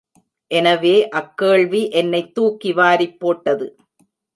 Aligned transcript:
எனவே 0.51 1.09
அக் 1.09 1.37
கேள்வி 1.37 1.89
என்னைத் 1.91 2.35
தூக்கி 2.35 2.73
வாரிப் 2.73 3.19
போட்டது. 3.19 3.67